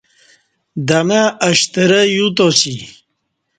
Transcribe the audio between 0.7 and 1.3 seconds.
دمہ